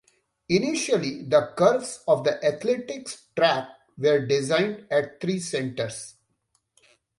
[0.49, 3.67] Initially, the curves of the athletics track
[3.99, 6.15] were designed at three centres.